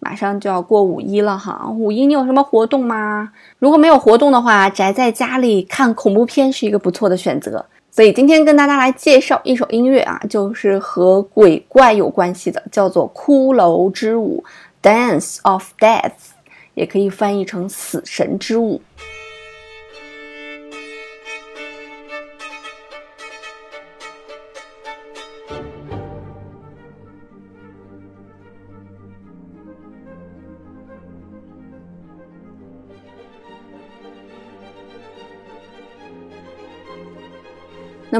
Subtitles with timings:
[0.00, 3.30] 马上就要过五一了哈，五一你有什么活动吗？
[3.58, 7.64] 如果没有活动的话，宅在家里看恐怖片是一个不错的选择。
[7.90, 14.42] 所以今天跟大家来介绍一首音乐啊，就是和鬼怪有关系的，叫做《骷髅之舞》
[14.82, 16.12] （Dance of Death），
[16.74, 18.80] 也可以翻译成“死神之舞”。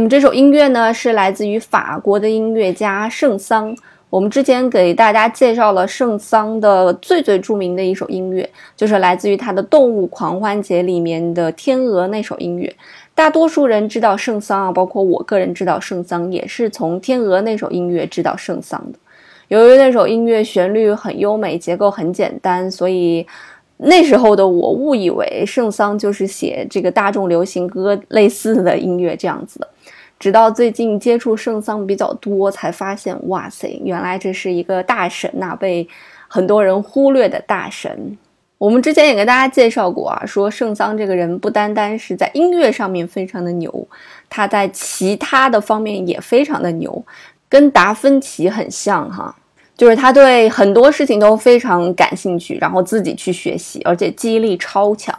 [0.00, 3.76] 那么这首音乐呢，是来自于法国的音乐家圣桑。
[4.08, 12.74] 我们之前给大家介绍了圣桑的最最著名的一首音乐，就是来自于他的《动物狂欢节》里面的《天鹅》那首音乐。
[13.14, 18.98] 大多数人知道圣桑啊，包括我个人知道圣桑，也是从《天鹅》那首音乐知道圣桑的。
[19.48, 23.26] 由于那首音乐旋律很优美，结构很简单，所以。
[23.82, 29.66] 那时候的我误以为圣桑就是写这个大众流行歌类似的音乐这样子的，
[30.20, 35.88] 直到最近接触圣桑比较多，才发现哇塞，原来这是一个大神呐，被
[36.28, 38.16] 很多人忽略的大神。
[38.58, 43.88] 我们之前也跟大家介绍过啊，说圣桑这个人不单单是在音乐上面非常的牛，
[44.28, 47.02] 他在其他的方面也非常的牛，
[47.48, 49.34] 跟达芬奇很像哈。
[49.74, 55.18] 就是他对很多事情都非常感兴趣，然后自己去学习，而且记忆力超强。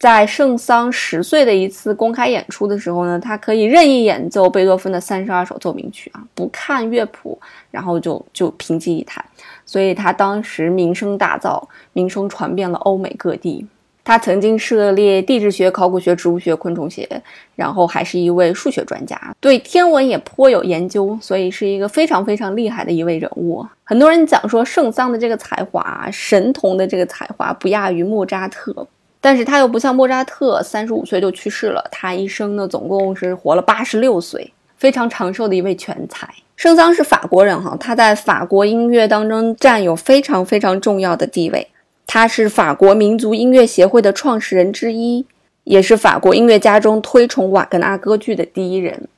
[0.00, 7.38] 在圣桑十岁的一次公开演出的时候呢，他可以任意演奏贝多芬的三十二首奏鸣曲啊，不看乐谱，
[7.70, 9.22] 然后就就凭记忆弹，
[9.66, 11.62] 所以他当时名声大噪，
[11.92, 13.66] 名声传遍了欧美各地。
[14.02, 17.06] 他曾经涉猎地质学、考古学、植物学、昆虫学，
[17.54, 23.64] 然后还是一位数学专家，对天文也颇有研究，所以是一个非常非常厉害的一位人物。
[23.84, 28.88] 很多人讲说圣桑的这个才华，神童的这个才华不亚于莫扎特，
[29.20, 36.28] 但是他又不像莫扎特三十五岁就去世了，他一生呢总共是活了八十六岁，非常长寿的一位全才。
[36.56, 41.66] 圣桑是法国人哈，他在法国音乐当中占有非常非常重要的地位。
[42.06, 45.24] 他是法国民族音乐协会的创始人之一，
[45.64, 49.08] 也是法国音乐家中推崇瓦格纳歌剧的第一人。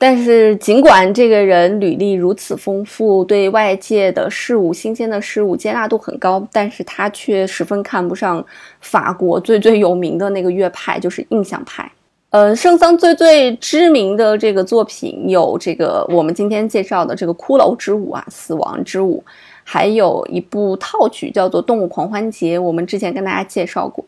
[0.00, 8.44] 但是，尽管这个人履历如此丰富，对外界的事物、新鲜的事物接纳度很高，但是他却十分看不上
[8.80, 11.90] 法国最最有名的那个乐派，就是印象派。
[12.30, 19.22] 呃，圣桑最最知名的这个作品有这个我们今天介绍的这个《骷髅之舞》啊，《死亡之舞》。
[19.64, 24.02] 还有一部套曲叫做《动物狂欢节》，我们之前跟大家介绍过，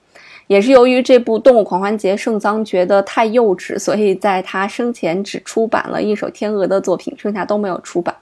[0.51, 8.13] 也是由于这部《动物狂欢节》，圣桑觉得太幼稚，所以在他生前只出版了一首《天鹅》的作品，剩下都没有出版。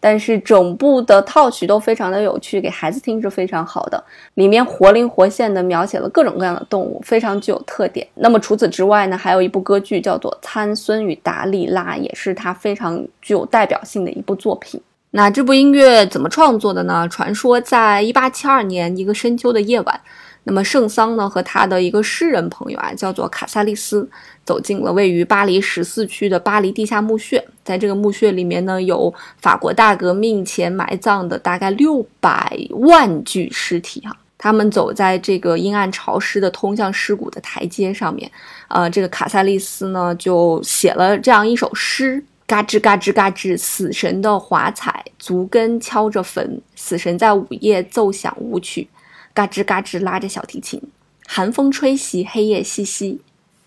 [0.00, 4.02] 但是整部的套曲都非常的有趣，给孩子听是非常好的，
[4.32, 8.06] 里面活灵活现的描写了各种各样的动物，非常具有特点。
[8.14, 14.80] 那么除此之外呢，还有一部歌剧叫做《参孙与达利拉》，也是他非常具有代表性的一部作品。
[15.10, 17.06] 那这部音乐怎么创作的呢？
[17.10, 20.00] 传说在一八七二年一个深秋的夜晚，
[20.48, 24.08] 那么圣桑呢和他的一个诗人朋友啊，叫做卡萨利斯，
[24.46, 27.44] 走进了位于巴黎十四区的巴黎地下墓穴。
[27.62, 34.16] 在这个墓穴里面呢，有法国大革命前埋葬的大概六百万具尸体哈。
[34.38, 38.30] 他们走在这个阴暗潮湿的通向尸骨的台阶上面，
[38.68, 42.24] 呃，这个卡萨利斯呢就写了这样一首诗。
[42.46, 46.58] 嘎吱嘎吱嘎吱，死神的华彩，足跟敲着坟。
[46.74, 48.88] 死神在午夜奏响舞曲，
[49.38, 50.82] 嘎吱嘎吱拉着小提琴。
[51.28, 53.18] 寒风吹袭，黑夜淅淅，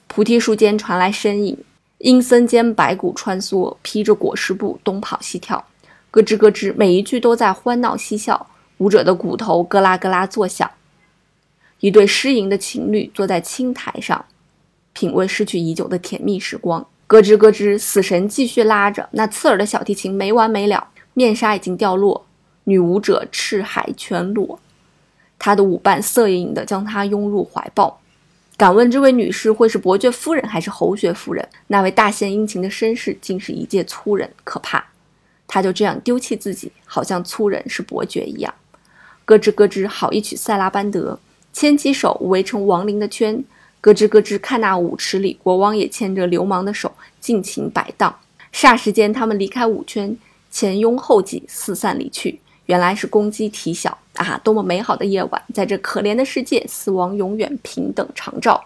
[0.08, 1.58] 菩提树间传来身影。
[2.00, 5.64] 阴森间白骨穿梭，披着裹尸布东跑西跳，
[6.10, 8.48] 咯吱咯吱，每一句都在欢闹嬉笑。
[8.80, 10.70] 舞者的骨头咯啦咯啦作响。
[11.80, 14.26] 一对失银的情侣坐在青苔上，
[14.92, 16.86] 品味失去已久的甜蜜时光。
[17.08, 20.90] 咯吱咯吱，死神继续拉着那刺耳的小提琴，没完没了。
[21.14, 22.26] 面纱已经掉落，
[22.66, 24.60] 女舞者赤海全裸，
[25.44, 28.00] 他的舞伴色影的将他拥入怀抱。
[28.56, 31.50] 敢问这位女士会是伯爵夫人还是侯爵夫人？
[31.66, 34.84] 那位大献殷勤的绅士竟是一介粗人，可怕！
[35.48, 38.54] 他就这样丢弃自己，好像粗人是伯爵一样。
[39.26, 41.18] 咯吱咯吱，好一曲塞拉班德，
[41.52, 43.44] 牵起手围成亡灵的圈，
[43.82, 48.16] 咯吱咯吱看那舞池里，国王也牵着流氓的手尽情摆荡。
[48.54, 50.16] 霎时间，他们离开舞圈，
[50.52, 52.41] 前拥后挤，四散离去。
[52.68, 54.40] 原来是公鸡啼晓啊！
[54.44, 58.64] 多么美好的夜晚，在这可怜的世界，死亡永远平等长照。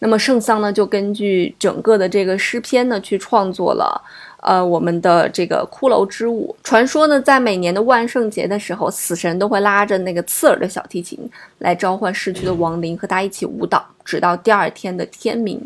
[0.00, 4.02] 那么圣桑呢，就根据整个的这个诗篇呢，去创作了，
[4.40, 6.54] 呃，我们的这个骷髅之舞。
[6.64, 11.18] 传说呢，在每年的万圣节的时候，死神都会拉着那个刺耳的小提琴
[11.58, 15.60] 来召唤逝去的亡灵，和他一起舞蹈，直到第二天的天明。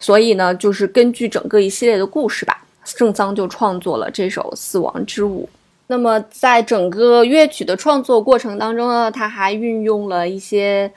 [0.00, 5.46] 所以呢，就是根据整个一系列的故事吧，圣桑就创作了这首死亡之舞。
[5.88, 10.90] 那么在整个乐曲的创作过程当中呢，他还运用了一些。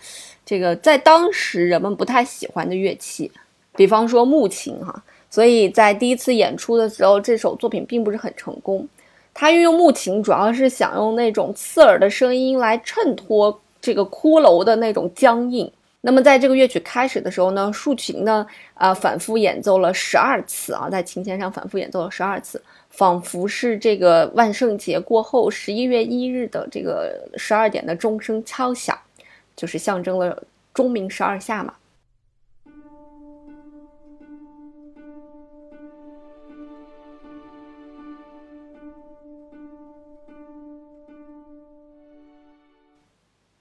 [0.45, 3.31] 这个在当时人们不太喜欢的乐器，
[3.75, 8.87] 比方说木琴哈，所以在第一次演出的时候，这首作品并不是很成功。
[9.31, 15.71] 他运用木琴，主要是想用那种刺耳的声音来衬托这个骷髅的那种僵硬。
[16.01, 18.43] 那么在这个乐曲开始的时候呢，竖琴呢，
[18.73, 22.59] 啊，反复演奏了十二次啊，在琴弦上反复演奏了十二次，
[22.89, 28.97] 仿佛是这个万圣节过后十一月一日的这个十二点的钟声敲响。
[29.55, 30.41] 就是象征了
[30.73, 31.73] 钟鸣十二下嘛。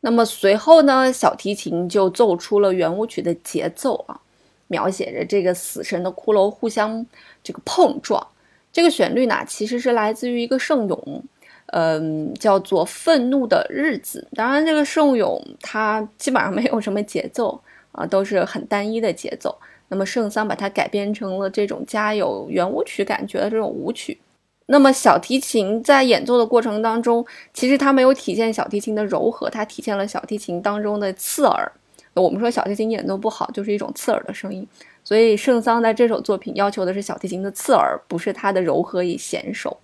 [0.00, 4.20] 那么随后呢，小提琴就奏出了圆舞曲的节奏啊，
[4.68, 7.04] 描写着这个死神的骷髅互相
[7.42, 8.24] 这个碰撞。
[8.72, 11.24] 这个旋律呢，其实是来自于一个圣咏。
[11.70, 14.26] 嗯，叫做愤怒的日子。
[14.34, 17.60] 当然，这个圣咏它基本上没有什么节奏
[17.92, 19.54] 啊，都是很单一的节奏。
[19.88, 24.18] 那么圣桑把它改编成了这种加有圆舞曲感觉的这种舞曲。
[24.64, 27.22] 那么小提琴在演奏的过程当中，
[27.52, 31.70] 其实它没有体现小提琴的柔和，它体现了小提琴当中的刺耳。
[32.14, 34.66] 我们说小提琴演奏不好，就是一种刺耳的声音。
[35.08, 39.74] 所以圣桑在这首作品要求的是小提琴的刺耳，不是它的柔和与娴熟。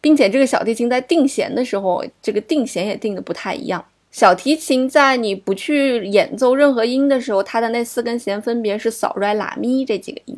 [0.00, 3.84] 并且这个小提琴在定弦的时候，这个定弦也定的不太一样。
[4.10, 10.36] 小提琴在你不去演奏任何音的时候，它的那四根弦分别是扫、来、拉、咪这几个音，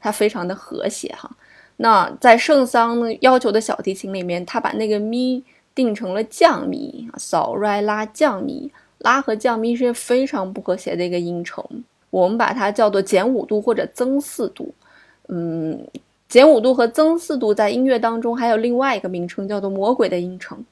[0.00, 1.30] 它非常的和谐哈。
[1.76, 5.44] 那在圣桑要求的小提琴里面，他把那个咪
[5.74, 14.74] 定成了降咪，扫、来、拉、降咪，拉和降咪是非常不和谐的一个音程，我们把它叫做减五度或者增四度，
[15.28, 15.86] 嗯。
[16.28, 20.62] 减五度和增四度在音乐当中还有另外一个名称，叫做魔鬼的音程，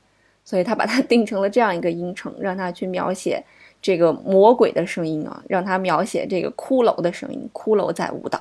[0.44, 3.42] 所以他把它 定成了这样一个音程，让它去描写
[3.80, 8.38] 这个魔鬼的声音啊，让它描写这个骷髅的声音，骷髅在舞蹈。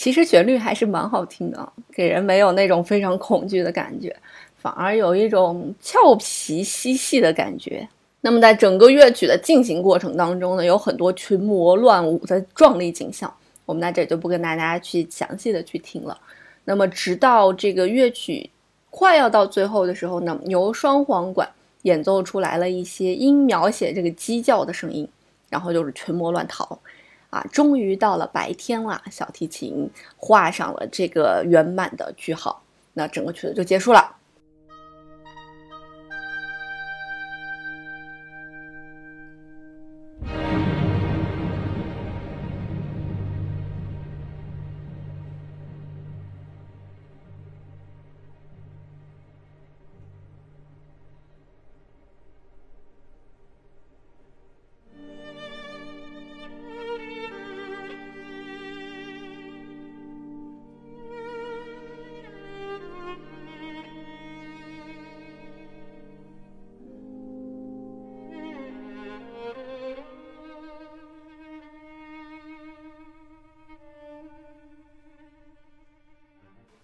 [0.00, 4.16] 其实旋律还是蛮好听的，给人没有那种非常恐惧的感觉，
[4.56, 7.86] 反而有一种俏皮嬉戏的感觉。
[8.22, 13.30] 那么在整个乐曲的进行过程当中呢，有很多群魔乱舞的壮丽景象，
[13.66, 16.18] 我们在这就不跟大家去详细的去听了。
[16.64, 18.48] 那么直到这个乐曲
[18.88, 21.46] 快要到最后的时候呢，由双簧管
[21.82, 25.06] 演奏出来了一些音描写这个鸡叫的声音，
[25.50, 26.78] 然后就是群魔乱逃。
[27.30, 34.16] 啊，终于到了白天了，小提琴画上了这个圆满的句号，那整个曲子就结束了。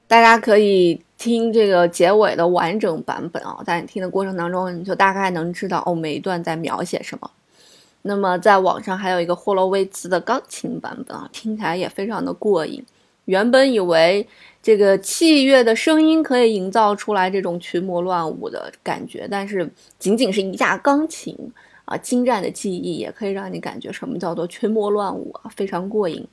[0.09, 7.31] 大家可以听这个结尾的完整版本啊，在你听的过程当中，你就大概能知道哦，每一段在描写什么。
[8.03, 12.85] 那么在网上还有一个霍洛威兹的钢琴版本啊，听起来也非常的过瘾。
[13.25, 14.25] 原本以为
[14.63, 21.37] 这个器乐的声音可以营造出来这种群魔乱舞的感觉，但是仅仅是一架钢琴
[21.85, 26.25] 啊，精湛的技艺也可以让你感觉什么叫做群魔乱舞啊，非常过瘾。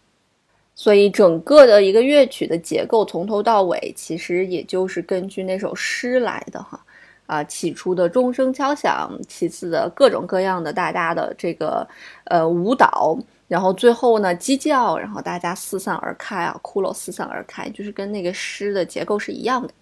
[0.75, 6.79] 所以整个的一个乐曲的结构从头到尾，其实也就是根据那首诗来的哈。
[7.25, 11.87] 啊，起初的钟声敲响，其次的各种各样的大家的这个
[12.25, 19.73] 呃舞蹈，然后最后呢鸡叫，然后大家四散而开啊，骷髅四散而开，就是跟那个诗的结构是一样的。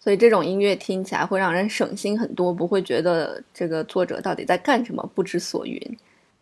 [0.00, 5.80] 所以这种音乐听起来会让人省心很多，不会觉得这个作者到底在干什么，不知所云。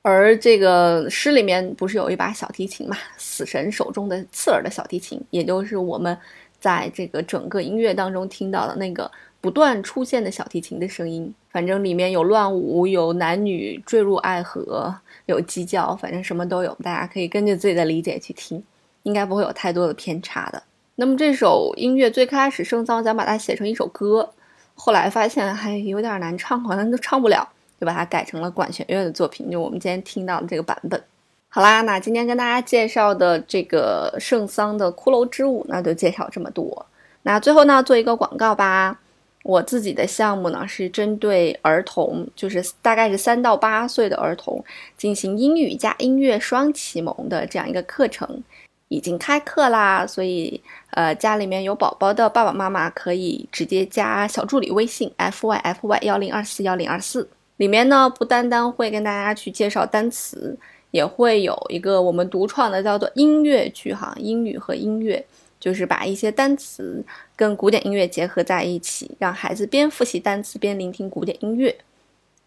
[0.02, 2.96] 而这个诗里面不是有一把小提琴嘛？
[3.16, 6.16] 死神手中的刺耳的小提琴，也就是我们
[6.60, 11.32] 在这个整个音乐当中听到的那个不断出现的小提琴的声音。
[11.50, 14.94] 反正里面有乱舞，有男女坠入爱河，
[15.26, 16.76] 有鸡叫，反正什么都有。
[16.82, 18.62] 大家可以根据自己的理解去听，
[19.02, 20.62] 应该不会有太多的偏差的。
[20.94, 24.30] 那么这首音乐最开始圣桑想把它写成一首歌，
[24.74, 27.48] 后来发现还有点难唱，好像都唱不了。
[27.80, 31.02] 就把它改成了管弦乐的作品，就我们今天听到的这个版本。
[31.48, 36.86] 好啦，那今天跟大家介绍的这个圣桑的《骷髅之舞》呢，就介绍这么多。
[37.22, 38.98] 那最后呢，做一个广告吧。
[39.44, 44.62] 我自己的项目呢，是针对儿童，就是大概是三到八岁的儿童，
[44.98, 48.42] 进行英语加音乐双启蒙的这样一个课程，
[48.88, 50.06] 已经开课啦。
[50.06, 57.26] 所以，呃，家里面有宝宝的爸爸妈妈可以直接加小助理微信 f y f y 幺零二四幺零二四。
[57.58, 60.56] 里面呢，不单单会跟大家去介绍单词，
[60.90, 65.24] 也会有一个我们独创的叫做音乐剧哈，英语和音乐，
[65.60, 67.04] 就是把一些单词
[67.36, 71.76] 跟古典音乐结合在一起，让孩子边复习单词边聆听古典音乐。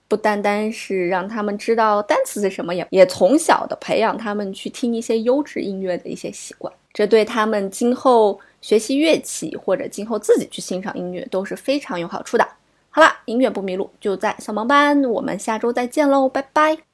[0.08, 12.46] 不单单是让他们知道单词是什么，也也从小的培养他们去听一些优质音乐的一些习惯，这对他们今后学习乐器或者今后自己去欣赏音乐都是非常有好处的。
[12.94, 16.91] 好了，音乐不迷路就在小芒班，我们下周再见喽，拜拜。